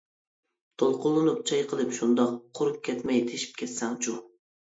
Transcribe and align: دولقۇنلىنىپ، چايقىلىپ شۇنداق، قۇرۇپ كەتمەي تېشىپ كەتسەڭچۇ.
دولقۇنلىنىپ، 0.83 1.43
چايقىلىپ 1.49 1.91
شۇنداق، 1.99 2.33
قۇرۇپ 2.61 2.81
كەتمەي 2.89 3.23
تېشىپ 3.31 3.55
كەتسەڭچۇ. 3.63 4.19